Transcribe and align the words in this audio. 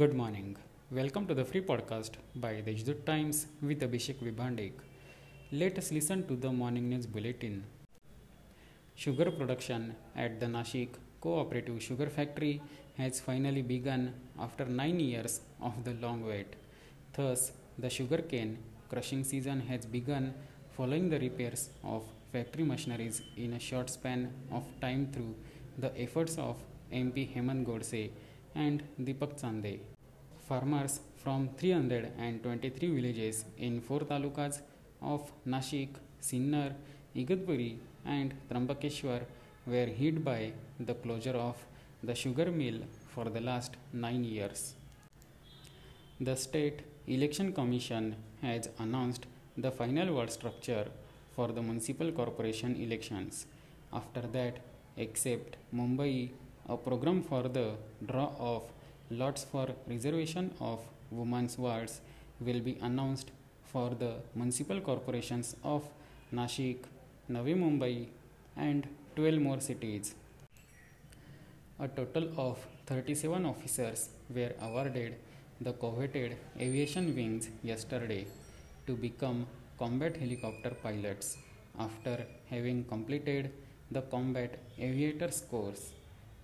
Good 0.00 0.14
morning. 0.14 0.56
Welcome 0.90 1.26
to 1.28 1.34
the 1.34 1.44
free 1.44 1.60
podcast 1.60 2.12
by 2.34 2.62
the 2.66 2.72
Deshdoot 2.72 3.04
Times 3.06 3.46
with 3.62 3.82
Abhishek 3.86 4.16
Vibhandik. 4.26 4.72
Let 5.52 5.78
us 5.78 5.92
listen 5.92 6.26
to 6.26 6.36
the 6.44 6.50
morning 6.50 6.88
news 6.88 7.06
bulletin. 7.06 7.62
Sugar 8.96 9.30
production 9.30 9.94
at 10.16 10.40
the 10.40 10.46
Nashik 10.46 10.88
Cooperative 11.20 11.80
Sugar 11.80 12.08
Factory 12.16 12.60
has 12.96 13.20
finally 13.20 13.62
begun 13.62 14.14
after 14.40 14.64
9 14.64 14.98
years 14.98 15.42
of 15.60 15.84
the 15.84 15.94
long 16.04 16.26
wait. 16.26 16.56
Thus, 17.12 17.52
the 17.78 17.90
sugarcane 17.90 18.58
crushing 18.88 19.22
season 19.22 19.60
has 19.70 19.86
begun 19.86 20.34
following 20.76 21.08
the 21.08 21.20
repairs 21.20 21.70
of 21.84 22.02
factory 22.32 22.64
machineries 22.64 23.22
in 23.36 23.52
a 23.52 23.60
short 23.60 23.90
span 23.90 24.32
of 24.50 24.64
time 24.80 25.08
through 25.12 25.34
the 25.78 25.92
efforts 26.00 26.36
of 26.38 26.56
MP 26.92 27.32
Hemant 27.36 27.64
Godse 27.64 28.10
and 28.54 28.82
Deepak 29.00 29.40
Chande. 29.40 29.80
Farmers 30.48 31.00
from 31.16 31.48
323 31.56 32.94
villages 32.94 33.44
in 33.58 33.80
four 33.80 34.00
talukas 34.00 34.60
of 35.00 35.32
Nashik, 35.46 35.90
Sinnar, 36.20 36.74
Igatpuri, 37.16 37.76
and 38.04 38.34
Trambakeshwar 38.50 39.22
were 39.66 39.86
hit 39.86 40.22
by 40.24 40.52
the 40.78 40.94
closure 40.94 41.36
of 41.48 41.56
the 42.02 42.14
sugar 42.14 42.50
mill 42.50 42.80
for 43.14 43.24
the 43.26 43.40
last 43.40 43.76
nine 43.92 44.24
years. 44.24 44.74
The 46.20 46.36
State 46.36 46.82
Election 47.06 47.52
Commission 47.52 48.16
has 48.42 48.68
announced 48.78 49.26
the 49.56 49.70
final 49.70 50.14
ward 50.14 50.30
structure 50.30 50.86
for 51.34 51.48
the 51.48 51.62
municipal 51.62 52.12
corporation 52.12 52.76
elections. 52.76 53.46
After 53.92 54.22
that, 54.36 54.58
except 54.96 55.56
Mumbai, 55.74 56.30
a 56.68 56.76
program 56.76 57.22
for 57.22 57.42
the 57.56 57.72
draw 58.06 58.30
of 58.38 58.62
lots 59.10 59.44
for 59.44 59.66
reservation 59.86 60.50
of 60.60 60.80
women's 61.10 61.58
wards 61.58 62.00
will 62.40 62.60
be 62.60 62.78
announced 62.80 63.30
for 63.72 63.90
the 64.02 64.12
municipal 64.34 64.80
corporations 64.80 65.56
of 65.62 65.82
Nashik, 66.32 66.78
Navi 67.30 67.54
Mumbai, 67.62 68.06
and 68.56 68.88
12 69.16 69.40
more 69.40 69.60
cities. 69.60 70.14
A 71.78 71.88
total 71.88 72.28
of 72.36 72.58
37 72.86 73.44
officers 73.44 74.08
were 74.34 74.52
awarded 74.60 75.16
the 75.60 75.72
coveted 75.72 76.36
aviation 76.58 77.14
wings 77.14 77.48
yesterday 77.62 78.26
to 78.86 78.94
become 78.94 79.46
combat 79.78 80.16
helicopter 80.16 80.70
pilots 80.82 81.36
after 81.78 82.24
having 82.48 82.84
completed 82.84 83.50
the 83.90 84.02
combat 84.02 84.58
aviators 84.78 85.42
course. 85.50 85.92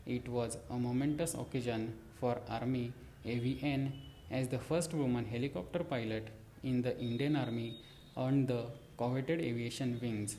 It 0.06 0.28
was 0.28 0.58
a 0.70 0.76
momentous 0.76 1.34
occasion 1.34 1.94
for 2.18 2.38
Army 2.48 2.92
AVN 3.24 3.92
as 4.30 4.48
the 4.48 4.58
first 4.58 4.94
woman 4.94 5.24
helicopter 5.24 5.84
pilot 5.84 6.28
in 6.62 6.82
the 6.82 6.98
Indian 6.98 7.36
Army 7.36 7.78
earned 8.16 8.48
the 8.48 8.64
coveted 8.98 9.40
aviation 9.40 9.98
wings. 10.02 10.36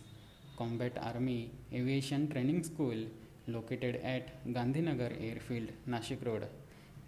Combat 0.58 0.98
Army 1.02 1.52
Aviation 1.74 2.30
Training 2.30 2.64
School, 2.64 3.06
located 3.48 3.96
at 4.04 4.46
Gandhinagar 4.46 5.12
Airfield, 5.20 5.70
Nashik 5.90 6.24
Road, 6.26 6.48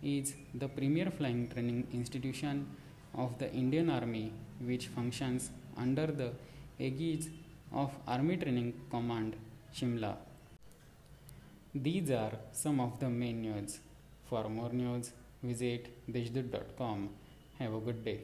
is 0.01 0.33
the 0.55 0.67
premier 0.67 1.11
flying 1.11 1.47
training 1.49 1.87
institution 1.93 2.65
of 3.15 3.37
the 3.37 3.51
Indian 3.53 3.89
Army, 3.89 4.33
which 4.59 4.87
functions 4.87 5.51
under 5.77 6.07
the 6.07 6.31
aegis 6.79 7.27
of 7.71 7.91
Army 8.07 8.37
Training 8.37 8.73
Command, 8.89 9.35
Shimla. 9.75 10.15
These 11.75 12.11
are 12.11 12.33
some 12.51 12.79
of 12.79 12.99
the 12.99 13.09
main 13.09 13.41
news. 13.41 13.79
For 14.29 14.47
more 14.47 14.71
news, 14.71 15.11
visit 15.41 15.87
deshdoot.com. 16.07 17.09
Have 17.57 17.73
a 17.73 17.79
good 17.79 18.05
day. 18.05 18.19